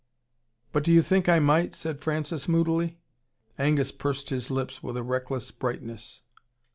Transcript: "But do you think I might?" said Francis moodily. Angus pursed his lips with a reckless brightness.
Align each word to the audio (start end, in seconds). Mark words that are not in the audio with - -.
"But 0.71 0.83
do 0.83 0.91
you 0.91 1.03
think 1.03 1.29
I 1.29 1.37
might?" 1.37 1.75
said 1.75 1.99
Francis 1.99 2.47
moodily. 2.47 2.97
Angus 3.59 3.91
pursed 3.91 4.31
his 4.31 4.49
lips 4.49 4.81
with 4.81 4.97
a 4.97 5.03
reckless 5.03 5.51
brightness. 5.51 6.23